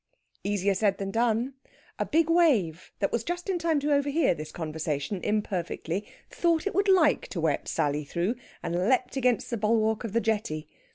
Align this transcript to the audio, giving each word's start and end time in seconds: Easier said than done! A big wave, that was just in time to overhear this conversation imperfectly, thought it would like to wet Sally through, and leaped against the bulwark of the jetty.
Easier 0.43 0.73
said 0.73 0.97
than 0.97 1.11
done! 1.11 1.53
A 1.99 2.07
big 2.07 2.27
wave, 2.27 2.91
that 2.97 3.11
was 3.11 3.23
just 3.23 3.49
in 3.49 3.59
time 3.59 3.79
to 3.81 3.93
overhear 3.93 4.33
this 4.33 4.51
conversation 4.51 5.21
imperfectly, 5.23 6.07
thought 6.31 6.65
it 6.65 6.73
would 6.73 6.87
like 6.87 7.27
to 7.27 7.39
wet 7.39 7.67
Sally 7.67 8.03
through, 8.03 8.33
and 8.63 8.89
leaped 8.89 9.15
against 9.15 9.51
the 9.51 9.57
bulwark 9.57 10.03
of 10.03 10.13
the 10.13 10.19
jetty. 10.21 10.67